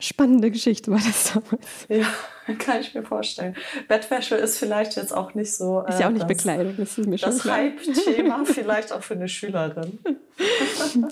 Spannende 0.00 0.50
Geschichte 0.50 0.90
war 0.90 0.98
das 0.98 1.32
damals. 1.32 1.86
Ja, 1.88 2.06
kann 2.58 2.80
ich 2.80 2.94
mir 2.94 3.04
vorstellen. 3.04 3.54
Bettwäsche 3.86 4.34
ist 4.34 4.58
vielleicht 4.58 4.96
jetzt 4.96 5.16
auch 5.16 5.34
nicht 5.34 5.54
so. 5.54 5.82
Ist 5.82 6.00
ja 6.00 6.08
auch 6.08 6.10
nicht 6.10 6.22
das, 6.22 6.28
Bekleidung, 6.28 6.74
das 6.76 6.98
ist 6.98 7.06
mir 7.06 7.16
schon 7.16 7.30
Das 7.30 7.44
Hype-Thema 7.44 8.44
vielleicht 8.44 8.92
auch 8.92 9.02
für 9.02 9.14
eine 9.14 9.28
Schülerin. 9.28 9.98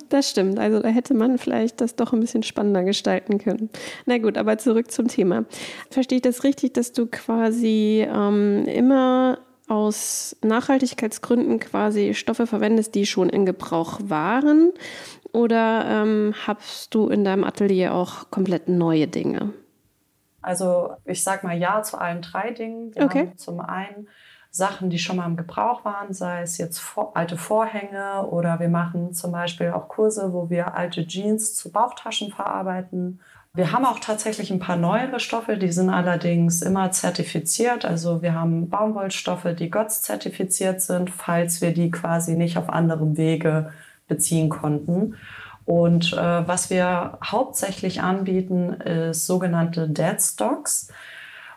Das 0.09 0.31
stimmt. 0.31 0.59
Also 0.59 0.81
da 0.81 0.89
hätte 0.89 1.15
man 1.15 1.39
vielleicht 1.39 1.81
das 1.81 1.95
doch 1.95 2.12
ein 2.12 2.19
bisschen 2.19 2.43
spannender 2.43 2.83
gestalten 2.83 3.39
können. 3.39 3.71
Na 4.05 4.19
gut, 4.19 4.37
aber 4.37 4.59
zurück 4.59 4.91
zum 4.91 5.07
Thema. 5.07 5.45
Verstehe 5.91 6.17
ich 6.17 6.23
das 6.23 6.43
richtig, 6.43 6.75
dass 6.75 6.91
du 6.91 7.07
quasi 7.07 8.05
ähm, 8.12 8.67
immer 8.67 9.39
aus 9.69 10.37
Nachhaltigkeitsgründen 10.42 11.61
quasi 11.61 12.14
Stoffe 12.14 12.47
verwendest, 12.47 12.95
die 12.95 13.07
schon 13.07 13.28
in 13.28 13.47
Gebrauch 13.47 14.00
waren? 14.04 14.73
Oder 15.33 15.85
ähm, 15.88 16.35
hast 16.47 16.95
du 16.95 17.09
in 17.09 17.25
deinem 17.25 17.45
Atelier 17.45 17.95
auch 17.95 18.31
komplett 18.31 18.69
neue 18.69 19.09
Dinge? 19.09 19.52
Also 20.42 20.90
ich 21.04 21.23
sag 21.23 21.45
mal 21.45 21.57
ja 21.57 21.83
zu 21.83 21.99
allen 21.99 22.21
drei 22.21 22.50
Dingen. 22.50 22.95
Wir 22.95 23.04
okay. 23.04 23.33
zum 23.37 23.61
einen 23.61 24.09
Sachen, 24.50 24.90
die 24.90 24.99
schon 24.99 25.16
mal 25.16 25.26
im 25.26 25.37
Gebrauch 25.37 25.85
waren, 25.87 26.12
sei 26.12 26.42
es 26.42 26.59
jetzt 26.59 26.83
alte 27.14 27.38
Vorhänge 27.38 28.26
oder 28.26 28.61
wir 28.61 28.69
machen 28.69 29.14
zum 29.14 29.33
Beispiel 29.33 29.71
auch 29.71 29.88
Kurse, 29.88 30.35
wo 30.35 30.50
wir 30.50 30.75
alte 30.75 31.07
Jeans 31.07 31.54
zu 31.54 31.73
Bauchtaschen 31.73 32.31
verarbeiten 32.31 33.21
wir 33.54 33.71
haben 33.71 33.85
auch 33.85 33.99
tatsächlich 33.99 34.50
ein 34.50 34.61
paar 34.61 34.76
neuere 34.76 35.21
Stoffe, 35.21 35.59
die 35.59 35.73
sind 35.73 35.90
allerdings 35.90 36.62
immer 36.62 36.90
zertifiziert. 36.90 37.85
Also 37.85 38.23
wir 38.23 38.35
haben 38.35 38.71
Baumwollstoffe, 38.71 39.47
die 39.59 39.68
GOTS 39.68 40.02
zertifiziert 40.02 40.80
sind, 40.80 41.11
falls 41.11 41.61
wir 41.61 41.75
die 41.75 41.90
quasi 41.90 42.35
nicht 42.35 42.56
auf 42.56 42.71
anderem 42.71 43.18
Wege 43.18 43.73
beziehen 44.09 44.49
konnten. 44.49 45.16
Und 45.66 46.14
äh, 46.14 46.49
was 46.49 46.71
wir 46.71 47.18
hauptsächlich 47.23 48.00
anbieten, 48.00 48.73
ist 48.73 49.26
sogenannte 49.26 49.87
Dead 49.87 50.21
Stocks. 50.21 50.88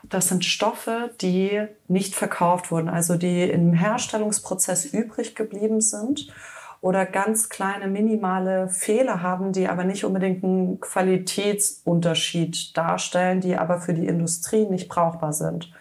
Das 0.02 0.28
sind 0.28 0.44
Stoffe, 0.44 1.10
die 1.22 1.66
nicht 1.88 2.14
verkauft 2.14 2.70
wurden, 2.70 2.90
also 2.90 3.16
die 3.16 3.42
im 3.42 3.72
Herstellungsprozess 3.72 4.84
übrig 4.84 5.34
geblieben 5.34 5.80
sind 5.80 6.28
oder 6.86 7.04
ganz 7.04 7.48
kleine 7.48 7.88
minimale 7.88 8.68
Fehler 8.68 9.20
haben, 9.20 9.50
die 9.50 9.66
aber 9.66 9.82
nicht 9.82 10.04
unbedingt 10.04 10.44
einen 10.44 10.78
Qualitätsunterschied 10.78 12.76
darstellen, 12.76 13.40
die 13.40 13.56
aber 13.56 13.80
für 13.80 13.92
die 13.92 14.06
Industrie 14.06 14.66
nicht 14.66 14.88
brauchbar 14.88 15.32
sind. 15.32 15.72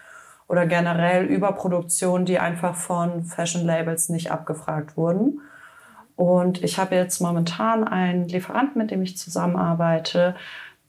Oder 0.48 0.66
generell 0.66 1.26
Überproduktion, 1.26 2.26
die 2.26 2.40
einfach 2.40 2.74
von 2.74 3.24
Fashion 3.24 3.64
Labels 3.64 4.10
nicht 4.10 4.32
abgefragt 4.32 4.98
wurden. 4.98 5.42
Und 6.16 6.64
ich 6.64 6.80
habe 6.80 6.96
jetzt 6.96 7.22
momentan 7.22 7.84
einen 7.88 8.28
Lieferanten, 8.28 8.82
mit 8.82 8.90
dem 8.90 9.04
ich 9.04 9.16
zusammenarbeite, 9.16 10.36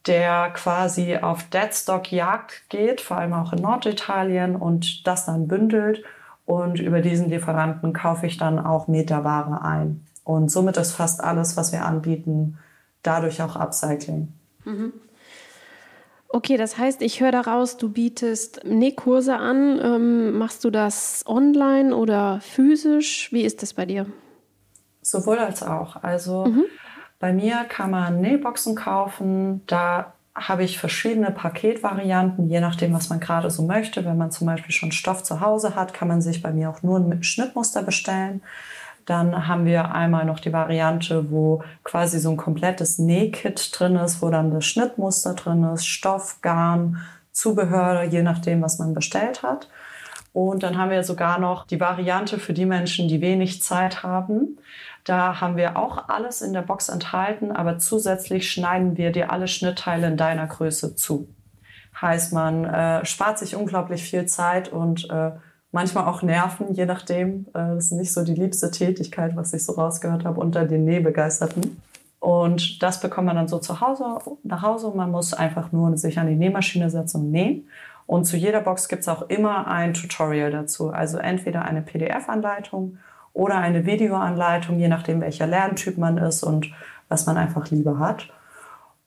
der 0.06 0.48
quasi 0.54 1.18
auf 1.18 1.42
Deadstock-Jagd 1.50 2.70
geht, 2.70 3.02
vor 3.02 3.18
allem 3.18 3.34
auch 3.34 3.52
in 3.52 3.60
Norditalien 3.60 4.56
und 4.56 5.06
das 5.06 5.26
dann 5.26 5.46
bündelt 5.46 6.04
und 6.46 6.80
über 6.80 7.02
diesen 7.02 7.28
Lieferanten 7.28 7.92
kaufe 7.92 8.26
ich 8.26 8.38
dann 8.38 8.58
auch 8.58 8.88
Meterware 8.88 9.62
ein. 9.62 10.06
Und 10.24 10.50
somit 10.50 10.76
ist 10.76 10.92
fast 10.92 11.22
alles, 11.22 11.56
was 11.56 11.72
wir 11.72 11.84
anbieten, 11.84 12.58
dadurch 13.02 13.42
auch 13.42 13.56
Upcycling. 13.56 14.28
Mhm. 14.64 14.92
Okay, 16.28 16.56
das 16.56 16.76
heißt, 16.76 17.02
ich 17.02 17.20
höre 17.20 17.32
daraus, 17.32 17.76
du 17.76 17.88
bietest 17.88 18.64
Nähkurse 18.64 19.36
an. 19.36 19.80
Ähm, 19.82 20.38
machst 20.38 20.64
du 20.64 20.70
das 20.70 21.24
online 21.26 21.94
oder 21.94 22.40
physisch? 22.40 23.32
Wie 23.32 23.42
ist 23.42 23.62
das 23.62 23.74
bei 23.74 23.86
dir? 23.86 24.06
Sowohl 25.02 25.38
als 25.38 25.62
auch. 25.62 26.02
Also 26.02 26.46
mhm. 26.46 26.64
bei 27.20 27.32
mir 27.32 27.64
kann 27.68 27.90
man 27.90 28.20
Nähboxen 28.20 28.74
kaufen. 28.74 29.62
Da 29.66 30.15
habe 30.36 30.64
ich 30.64 30.78
verschiedene 30.78 31.30
Paketvarianten, 31.30 32.48
je 32.48 32.60
nachdem, 32.60 32.92
was 32.92 33.08
man 33.08 33.20
gerade 33.20 33.50
so 33.50 33.62
möchte. 33.62 34.04
Wenn 34.04 34.18
man 34.18 34.30
zum 34.30 34.46
Beispiel 34.46 34.72
schon 34.72 34.92
Stoff 34.92 35.22
zu 35.22 35.40
Hause 35.40 35.74
hat, 35.74 35.94
kann 35.94 36.08
man 36.08 36.20
sich 36.20 36.42
bei 36.42 36.52
mir 36.52 36.68
auch 36.68 36.82
nur 36.82 36.98
ein 36.98 37.22
Schnittmuster 37.22 37.82
bestellen. 37.82 38.42
Dann 39.06 39.48
haben 39.48 39.64
wir 39.64 39.94
einmal 39.94 40.26
noch 40.26 40.40
die 40.40 40.52
Variante, 40.52 41.30
wo 41.30 41.62
quasi 41.84 42.18
so 42.18 42.30
ein 42.30 42.36
komplettes 42.36 42.98
Nähkit 42.98 43.70
drin 43.72 43.96
ist, 43.96 44.20
wo 44.20 44.28
dann 44.30 44.50
das 44.50 44.66
Schnittmuster 44.66 45.34
drin 45.34 45.64
ist, 45.72 45.86
Stoff, 45.86 46.40
Garn, 46.42 46.98
Zubehör, 47.32 48.02
je 48.02 48.22
nachdem, 48.22 48.62
was 48.62 48.78
man 48.78 48.94
bestellt 48.94 49.42
hat. 49.42 49.68
Und 50.36 50.62
dann 50.62 50.76
haben 50.76 50.90
wir 50.90 51.02
sogar 51.02 51.38
noch 51.38 51.66
die 51.66 51.80
Variante 51.80 52.38
für 52.38 52.52
die 52.52 52.66
Menschen, 52.66 53.08
die 53.08 53.22
wenig 53.22 53.62
Zeit 53.62 54.02
haben. 54.02 54.58
Da 55.02 55.40
haben 55.40 55.56
wir 55.56 55.78
auch 55.78 56.10
alles 56.10 56.42
in 56.42 56.52
der 56.52 56.60
Box 56.60 56.90
enthalten, 56.90 57.52
aber 57.52 57.78
zusätzlich 57.78 58.52
schneiden 58.52 58.98
wir 58.98 59.12
dir 59.12 59.32
alle 59.32 59.48
Schnittteile 59.48 60.08
in 60.08 60.18
deiner 60.18 60.46
Größe 60.46 60.94
zu. 60.94 61.26
Heißt, 62.02 62.34
man 62.34 62.66
äh, 62.66 63.02
spart 63.06 63.38
sich 63.38 63.56
unglaublich 63.56 64.02
viel 64.02 64.26
Zeit 64.26 64.70
und 64.70 65.08
äh, 65.08 65.30
manchmal 65.72 66.04
auch 66.04 66.20
Nerven, 66.20 66.74
je 66.74 66.84
nachdem. 66.84 67.46
Äh, 67.54 67.72
das 67.74 67.86
ist 67.86 67.92
nicht 67.92 68.12
so 68.12 68.22
die 68.22 68.34
liebste 68.34 68.70
Tätigkeit, 68.70 69.36
was 69.36 69.54
ich 69.54 69.64
so 69.64 69.72
rausgehört 69.72 70.26
habe 70.26 70.38
unter 70.38 70.66
den 70.66 70.84
Nähbegeisterten. 70.84 71.80
Und 72.20 72.82
das 72.82 73.00
bekommt 73.00 73.28
man 73.28 73.36
dann 73.36 73.48
so 73.48 73.58
zu 73.58 73.80
Hause, 73.80 74.18
nach 74.42 74.60
Hause. 74.60 74.92
Man 74.94 75.10
muss 75.10 75.32
einfach 75.32 75.72
nur 75.72 75.96
sich 75.96 76.18
an 76.18 76.26
die 76.26 76.36
Nähmaschine 76.36 76.90
setzen 76.90 77.22
und 77.22 77.30
nähen. 77.30 77.68
Und 78.06 78.24
zu 78.24 78.36
jeder 78.36 78.60
Box 78.60 78.88
gibt 78.88 79.02
es 79.02 79.08
auch 79.08 79.22
immer 79.28 79.66
ein 79.66 79.94
Tutorial 79.94 80.50
dazu. 80.50 80.90
Also 80.90 81.18
entweder 81.18 81.62
eine 81.62 81.82
PDF-Anleitung 81.82 82.98
oder 83.32 83.56
eine 83.56 83.84
Videoanleitung, 83.84 84.78
je 84.78 84.88
nachdem, 84.88 85.20
welcher 85.20 85.46
Lerntyp 85.46 85.98
man 85.98 86.16
ist 86.18 86.42
und 86.42 86.72
was 87.08 87.26
man 87.26 87.36
einfach 87.36 87.70
lieber 87.70 87.98
hat. 87.98 88.28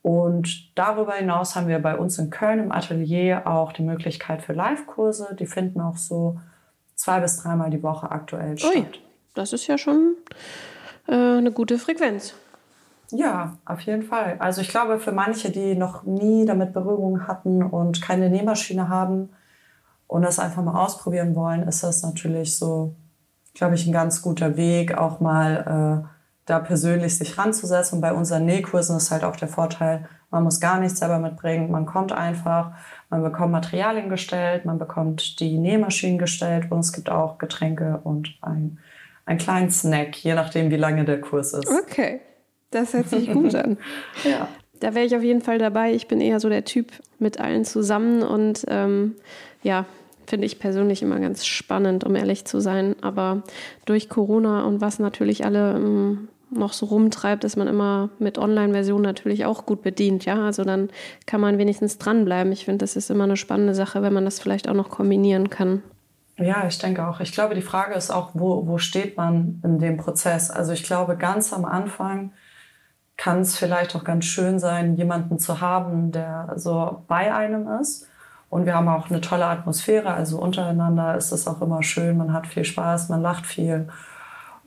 Und 0.01 0.77
darüber 0.77 1.13
hinaus 1.13 1.55
haben 1.55 1.67
wir 1.67 1.79
bei 1.79 1.97
uns 1.97 2.17
in 2.17 2.29
Köln 2.29 2.59
im 2.59 2.71
Atelier 2.71 3.47
auch 3.47 3.73
die 3.73 3.83
Möglichkeit 3.83 4.41
für 4.41 4.53
Live-Kurse. 4.53 5.35
Die 5.37 5.45
finden 5.45 5.81
auch 5.81 5.97
so 5.97 6.39
zwei 6.95 7.19
bis 7.19 7.41
dreimal 7.41 7.69
die 7.69 7.83
Woche 7.83 8.11
aktuell 8.11 8.57
statt. 8.57 8.71
Ui, 8.75 8.85
das 9.33 9.53
ist 9.53 9.67
ja 9.67 9.77
schon 9.77 10.15
äh, 11.07 11.13
eine 11.13 11.51
gute 11.51 11.77
Frequenz. 11.77 12.33
Ja, 13.11 13.57
auf 13.65 13.81
jeden 13.81 14.03
Fall. 14.03 14.37
Also 14.39 14.61
ich 14.61 14.69
glaube, 14.69 14.99
für 14.99 15.11
manche, 15.11 15.49
die 15.51 15.75
noch 15.75 16.03
nie 16.03 16.45
damit 16.45 16.73
Berührung 16.73 17.27
hatten 17.27 17.63
und 17.63 18.01
keine 18.01 18.29
Nähmaschine 18.29 18.89
haben 18.89 19.29
und 20.07 20.21
das 20.21 20.39
einfach 20.39 20.63
mal 20.63 20.83
ausprobieren 20.83 21.35
wollen, 21.35 21.67
ist 21.67 21.83
das 21.83 22.03
natürlich 22.03 22.55
so 22.55 22.95
glaube 23.53 23.75
ich, 23.75 23.85
ein 23.85 23.93
ganz 23.93 24.21
guter 24.21 24.57
Weg, 24.57 24.97
auch 24.97 25.19
mal 25.19 26.05
äh, 26.05 26.07
da 26.45 26.59
persönlich 26.59 27.17
sich 27.17 27.37
ranzusetzen. 27.37 27.97
Und 27.97 28.01
bei 28.01 28.13
unseren 28.13 28.45
Nähkursen 28.45 28.97
ist 28.97 29.11
halt 29.11 29.23
auch 29.23 29.35
der 29.35 29.47
Vorteil, 29.47 30.07
Man 30.31 30.43
muss 30.43 30.59
gar 30.59 30.79
nichts 30.79 30.99
selber 30.99 31.19
mitbringen. 31.19 31.71
Man 31.71 31.85
kommt 31.85 32.11
einfach, 32.11 32.71
man 33.09 33.23
bekommt 33.23 33.51
Materialien 33.51 34.09
gestellt, 34.09 34.63
man 34.63 34.77
bekommt 34.77 35.39
die 35.39 35.57
Nähmaschinen 35.57 36.19
gestellt 36.19 36.71
und 36.71 36.79
es 36.79 36.93
gibt 36.93 37.09
auch 37.09 37.39
Getränke 37.39 37.99
und 38.03 38.37
ein, 38.41 38.77
einen 39.25 39.39
kleinen 39.39 39.71
Snack, 39.71 40.15
je 40.23 40.35
nachdem, 40.35 40.69
wie 40.69 40.77
lange 40.77 41.03
der 41.03 41.19
Kurs 41.19 41.53
ist. 41.53 41.67
Okay, 41.67 42.21
das 42.71 42.93
hört 42.93 43.09
sich 43.09 43.31
gut 43.31 43.55
an. 43.55 43.77
ja. 44.23 44.47
Da 44.79 44.95
wäre 44.95 45.05
ich 45.05 45.15
auf 45.15 45.23
jeden 45.23 45.41
Fall 45.41 45.57
dabei. 45.57 45.93
Ich 45.93 46.07
bin 46.07 46.21
eher 46.21 46.39
so 46.39 46.47
der 46.49 46.63
Typ 46.63 46.91
mit 47.17 47.39
allen 47.39 47.65
zusammen 47.65 48.23
und 48.23 48.65
ähm, 48.69 49.15
ja, 49.61 49.85
finde 50.25 50.45
ich 50.45 50.59
persönlich 50.59 51.01
immer 51.01 51.19
ganz 51.19 51.45
spannend, 51.45 52.03
um 52.03 52.15
ehrlich 52.15 52.45
zu 52.45 52.61
sein. 52.61 52.95
Aber 53.01 53.43
durch 53.85 54.07
Corona 54.07 54.63
und 54.63 54.79
was 54.79 54.99
natürlich 54.99 55.43
alle 55.43 55.75
ähm, 55.75 56.29
noch 56.51 56.73
so 56.73 56.85
rumtreibt, 56.85 57.43
ist 57.43 57.57
man 57.57 57.67
immer 57.67 58.09
mit 58.19 58.37
Online-Version 58.37 59.01
natürlich 59.01 59.45
auch 59.45 59.65
gut 59.65 59.81
bedient. 59.81 60.25
Ja, 60.25 60.45
also 60.45 60.63
dann 60.63 60.89
kann 61.25 61.41
man 61.41 61.57
wenigstens 61.57 61.97
dranbleiben. 61.97 62.51
Ich 62.53 62.65
finde, 62.65 62.79
das 62.79 62.95
ist 62.95 63.09
immer 63.09 63.25
eine 63.25 63.37
spannende 63.37 63.75
Sache, 63.75 64.01
wenn 64.01 64.13
man 64.13 64.25
das 64.25 64.39
vielleicht 64.39 64.69
auch 64.69 64.73
noch 64.73 64.89
kombinieren 64.89 65.49
kann. 65.49 65.83
Ja, 66.37 66.65
ich 66.67 66.79
denke 66.79 67.05
auch. 67.05 67.19
Ich 67.19 67.33
glaube, 67.33 67.53
die 67.53 67.61
Frage 67.61 67.95
ist 67.95 68.11
auch, 68.11 68.31
wo, 68.33 68.65
wo 68.65 68.77
steht 68.77 69.17
man 69.17 69.61
in 69.63 69.79
dem 69.79 69.97
Prozess? 69.97 70.49
Also 70.49 70.71
ich 70.71 70.83
glaube, 70.83 71.17
ganz 71.17 71.51
am 71.51 71.65
Anfang 71.65 72.31
kann 73.19 73.41
es 73.41 73.57
vielleicht 73.57 73.97
auch 73.97 74.05
ganz 74.05 74.23
schön 74.23 74.59
sein, 74.59 74.95
jemanden 74.95 75.39
zu 75.39 75.59
haben, 75.59 76.13
der 76.13 76.53
so 76.55 77.03
bei 77.09 77.33
einem 77.33 77.67
ist. 77.81 78.07
Und 78.49 78.65
wir 78.65 78.73
haben 78.73 78.87
auch 78.87 79.09
eine 79.09 79.19
tolle 79.19 79.45
Atmosphäre. 79.45 80.13
Also 80.13 80.39
untereinander 80.39 81.17
ist 81.17 81.33
es 81.33 81.45
auch 81.45 81.61
immer 81.61 81.83
schön. 81.83 82.17
Man 82.17 82.31
hat 82.31 82.47
viel 82.47 82.63
Spaß, 82.63 83.09
man 83.09 83.21
lacht 83.21 83.45
viel 83.45 83.89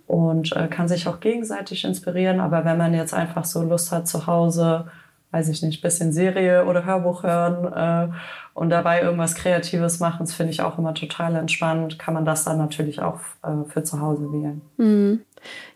und 0.06 0.54
äh, 0.54 0.68
kann 0.68 0.86
sich 0.86 1.08
auch 1.08 1.20
gegenseitig 1.20 1.86
inspirieren. 1.86 2.40
Aber 2.40 2.66
wenn 2.66 2.76
man 2.76 2.92
jetzt 2.92 3.14
einfach 3.14 3.46
so 3.46 3.62
Lust 3.62 3.90
hat 3.90 4.06
zu 4.06 4.26
Hause, 4.26 4.84
weiß 5.32 5.48
ich 5.48 5.62
nicht, 5.62 5.82
bisschen 5.82 6.12
Serie 6.12 6.66
oder 6.66 6.84
Hörbuch 6.84 7.22
hören 7.24 7.72
äh, 7.72 8.14
und 8.54 8.70
dabei 8.70 9.02
irgendwas 9.02 9.34
Kreatives 9.34 9.98
machen, 9.98 10.18
das 10.20 10.34
finde 10.34 10.52
ich 10.52 10.60
auch 10.60 10.78
immer 10.78 10.94
total 10.94 11.34
entspannt, 11.36 11.98
kann 11.98 12.14
man 12.14 12.24
das 12.24 12.44
dann 12.44 12.58
natürlich 12.58 13.00
auch 13.00 13.18
äh, 13.42 13.68
für 13.68 13.82
zu 13.82 14.00
Hause 14.00 14.30
wählen. 14.32 14.60
Mhm. 14.76 15.22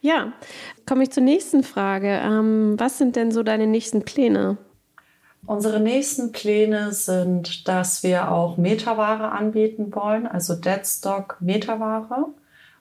Ja, 0.00 0.32
komme 0.86 1.02
ich 1.02 1.10
zur 1.10 1.22
nächsten 1.22 1.64
Frage. 1.64 2.20
Ähm, 2.22 2.76
was 2.78 2.98
sind 2.98 3.16
denn 3.16 3.32
so 3.32 3.42
deine 3.42 3.66
nächsten 3.66 4.02
Pläne? 4.02 4.58
Unsere 5.46 5.80
nächsten 5.80 6.32
Pläne 6.32 6.92
sind, 6.92 7.68
dass 7.68 8.02
wir 8.02 8.30
auch 8.30 8.56
Metaware 8.56 9.30
anbieten 9.30 9.94
wollen, 9.94 10.26
also 10.26 10.54
Deadstock 10.54 11.36
Metaware 11.40 12.26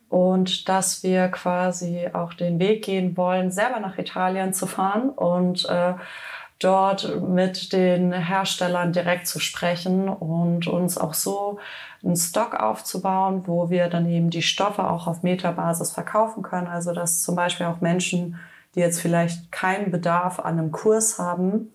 und 0.09 0.67
dass 0.67 1.03
wir 1.03 1.27
quasi 1.27 2.07
auch 2.13 2.33
den 2.33 2.59
Weg 2.59 2.83
gehen 2.83 3.15
wollen, 3.17 3.51
selber 3.51 3.79
nach 3.79 3.97
Italien 3.97 4.53
zu 4.53 4.65
fahren 4.65 5.09
und 5.09 5.67
äh, 5.69 5.93
dort 6.59 7.21
mit 7.21 7.73
den 7.73 8.13
Herstellern 8.13 8.93
direkt 8.93 9.27
zu 9.27 9.39
sprechen 9.39 10.07
und 10.07 10.67
uns 10.67 10.97
auch 10.97 11.13
so 11.13 11.59
einen 12.03 12.15
Stock 12.15 12.55
aufzubauen, 12.55 13.43
wo 13.45 13.69
wir 13.69 13.87
dann 13.89 14.09
eben 14.09 14.29
die 14.29 14.41
Stoffe 14.41 14.89
auch 14.89 15.07
auf 15.07 15.23
Metabasis 15.23 15.91
verkaufen 15.91 16.43
können. 16.43 16.67
Also 16.67 16.93
dass 16.93 17.21
zum 17.21 17.35
Beispiel 17.35 17.65
auch 17.65 17.81
Menschen, 17.81 18.39
die 18.75 18.79
jetzt 18.79 19.01
vielleicht 19.01 19.51
keinen 19.51 19.91
Bedarf 19.91 20.39
an 20.39 20.59
einem 20.59 20.71
Kurs 20.71 21.19
haben, 21.19 21.71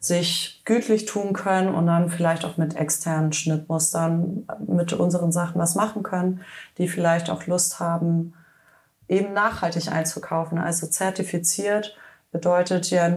sich 0.00 0.62
gütlich 0.64 1.06
tun 1.06 1.32
können 1.32 1.74
und 1.74 1.86
dann 1.86 2.08
vielleicht 2.08 2.44
auch 2.44 2.56
mit 2.56 2.76
externen 2.76 3.32
Schnittmustern 3.32 4.46
mit 4.66 4.92
unseren 4.92 5.32
Sachen 5.32 5.60
was 5.60 5.74
machen 5.74 6.02
können, 6.02 6.40
die 6.78 6.88
vielleicht 6.88 7.30
auch 7.30 7.46
Lust 7.46 7.80
haben, 7.80 8.34
eben 9.08 9.32
nachhaltig 9.32 9.90
einzukaufen. 9.90 10.58
Also 10.58 10.86
zertifiziert 10.86 11.96
bedeutet 12.30 12.90
ja 12.90 13.16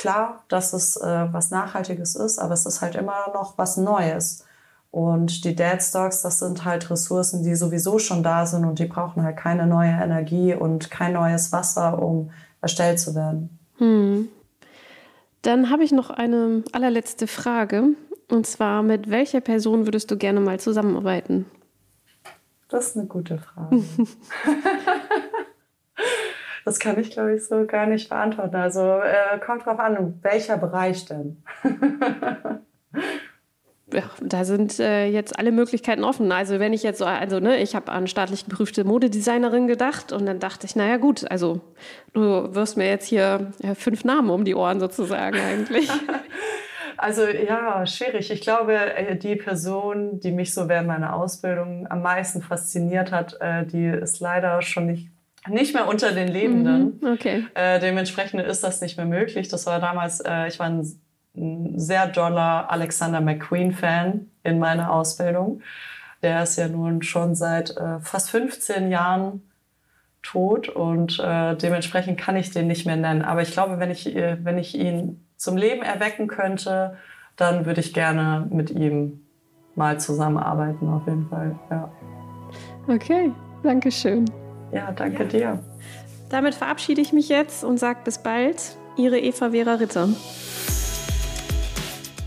klar, 0.00 0.44
dass 0.48 0.72
es 0.72 0.96
äh, 0.96 1.26
was 1.30 1.50
Nachhaltiges 1.50 2.16
ist, 2.16 2.38
aber 2.38 2.54
es 2.54 2.64
ist 2.64 2.80
halt 2.80 2.94
immer 2.94 3.30
noch 3.34 3.58
was 3.58 3.76
Neues. 3.76 4.46
Und 4.90 5.44
die 5.44 5.54
Deadstocks, 5.54 6.22
das 6.22 6.38
sind 6.38 6.64
halt 6.64 6.90
Ressourcen, 6.90 7.44
die 7.44 7.54
sowieso 7.54 7.98
schon 7.98 8.22
da 8.22 8.46
sind 8.46 8.64
und 8.64 8.78
die 8.78 8.86
brauchen 8.86 9.22
halt 9.22 9.36
keine 9.36 9.66
neue 9.66 9.90
Energie 9.90 10.54
und 10.54 10.90
kein 10.90 11.12
neues 11.12 11.52
Wasser, 11.52 12.02
um 12.02 12.30
erstellt 12.62 12.98
zu 12.98 13.14
werden. 13.14 13.58
Hm. 13.76 14.28
Dann 15.42 15.70
habe 15.70 15.84
ich 15.84 15.92
noch 15.92 16.08
eine 16.08 16.64
allerletzte 16.72 17.26
Frage. 17.26 17.90
Und 18.28 18.46
zwar, 18.46 18.82
mit 18.82 19.10
welcher 19.10 19.40
Person 19.40 19.86
würdest 19.86 20.10
du 20.10 20.16
gerne 20.16 20.40
mal 20.40 20.58
zusammenarbeiten? 20.58 21.44
Das 22.68 22.88
ist 22.88 22.96
eine 22.96 23.06
gute 23.06 23.38
Frage. 23.38 23.82
das 26.70 26.78
kann 26.78 27.00
ich, 27.00 27.10
glaube 27.10 27.34
ich, 27.34 27.44
so 27.44 27.66
gar 27.66 27.86
nicht 27.86 28.08
beantworten. 28.08 28.54
Also 28.54 28.80
äh, 28.80 29.40
kommt 29.44 29.66
drauf 29.66 29.80
an, 29.80 30.20
welcher 30.22 30.56
Bereich 30.56 31.04
denn? 31.04 31.42
ja, 33.92 34.02
da 34.22 34.44
sind 34.44 34.78
äh, 34.78 35.06
jetzt 35.06 35.36
alle 35.36 35.50
Möglichkeiten 35.50 36.04
offen. 36.04 36.30
Also 36.30 36.60
wenn 36.60 36.72
ich 36.72 36.84
jetzt 36.84 37.00
so, 37.00 37.06
also 37.06 37.40
ne, 37.40 37.56
ich 37.56 37.74
habe 37.74 37.90
an 37.90 38.06
staatlich 38.06 38.44
geprüfte 38.44 38.84
Modedesignerin 38.84 39.66
gedacht 39.66 40.12
und 40.12 40.26
dann 40.26 40.38
dachte 40.38 40.64
ich, 40.64 40.76
naja 40.76 40.98
gut, 40.98 41.28
also 41.28 41.60
du 42.12 42.54
wirst 42.54 42.76
mir 42.76 42.86
jetzt 42.86 43.06
hier 43.06 43.50
ja, 43.58 43.74
fünf 43.74 44.04
Namen 44.04 44.30
um 44.30 44.44
die 44.44 44.54
Ohren 44.54 44.78
sozusagen 44.78 45.40
eigentlich. 45.40 45.90
Also 47.02 47.26
ja, 47.26 47.86
schwierig. 47.86 48.30
Ich 48.30 48.42
glaube, 48.42 48.74
äh, 48.74 49.16
die 49.16 49.34
Person, 49.34 50.20
die 50.20 50.32
mich 50.32 50.52
so 50.52 50.68
während 50.68 50.86
meiner 50.86 51.16
Ausbildung 51.16 51.86
am 51.90 52.02
meisten 52.02 52.42
fasziniert 52.42 53.10
hat, 53.10 53.38
äh, 53.40 53.64
die 53.64 53.86
ist 53.86 54.20
leider 54.20 54.60
schon 54.60 54.84
nicht 54.84 55.08
nicht 55.48 55.74
mehr 55.74 55.88
unter 55.88 56.12
den 56.12 56.28
Lebenden. 56.28 56.98
Mhm, 57.00 57.12
okay. 57.12 57.46
Äh, 57.54 57.80
dementsprechend 57.80 58.42
ist 58.42 58.62
das 58.62 58.80
nicht 58.80 58.96
mehr 58.96 59.06
möglich. 59.06 59.48
Das 59.48 59.66
war 59.66 59.80
damals, 59.80 60.20
äh, 60.20 60.48
ich 60.48 60.58
war 60.58 60.66
ein 60.66 60.84
ein 61.36 61.78
sehr 61.78 62.06
doller 62.06 62.70
Alexander 62.70 63.20
McQueen-Fan 63.20 64.30
in 64.42 64.58
meiner 64.58 64.92
Ausbildung. 64.92 65.62
Der 66.22 66.42
ist 66.42 66.56
ja 66.56 66.68
nun 66.68 67.02
schon 67.02 67.34
seit 67.34 67.76
äh, 67.76 68.00
fast 68.00 68.30
15 68.30 68.90
Jahren 68.90 69.42
tot 70.22 70.68
und 70.68 71.18
äh, 71.18 71.56
dementsprechend 71.56 72.18
kann 72.18 72.36
ich 72.36 72.50
den 72.50 72.66
nicht 72.66 72.84
mehr 72.84 72.96
nennen. 72.96 73.22
Aber 73.22 73.42
ich 73.42 73.52
glaube, 73.52 73.78
wenn 73.78 73.90
ich, 73.90 74.14
äh, 74.14 74.36
wenn 74.44 74.58
ich 74.58 74.76
ihn 74.76 75.24
zum 75.36 75.56
Leben 75.56 75.82
erwecken 75.82 76.26
könnte, 76.26 76.98
dann 77.36 77.64
würde 77.64 77.80
ich 77.80 77.94
gerne 77.94 78.46
mit 78.50 78.70
ihm 78.70 79.22
mal 79.76 79.98
zusammenarbeiten, 79.98 80.88
auf 80.88 81.06
jeden 81.06 81.26
Fall. 81.28 81.58
Ja. 81.70 81.90
Okay, 82.86 83.32
danke 83.62 83.90
schön. 83.90 84.26
Ja, 84.72 84.92
danke 84.92 85.24
ja. 85.24 85.28
dir. 85.28 85.58
Damit 86.28 86.54
verabschiede 86.54 87.00
ich 87.00 87.12
mich 87.12 87.28
jetzt 87.28 87.64
und 87.64 87.78
sage 87.78 88.00
bis 88.04 88.18
bald. 88.18 88.76
Ihre 88.96 89.18
Eva 89.18 89.50
Vera 89.50 89.74
Ritter. 89.74 90.08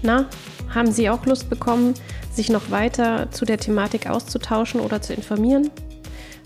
Na, 0.02 0.28
haben 0.74 0.92
Sie 0.92 1.10
auch 1.10 1.26
Lust 1.26 1.50
bekommen, 1.50 1.94
sich 2.32 2.50
noch 2.50 2.72
weiter 2.72 3.32
zu 3.32 3.46
der 3.46 3.58
Thematik 3.58 4.10
auszutauschen 4.10 4.82
oder 4.82 5.02
zu 5.02 5.14
informieren? 5.14 5.72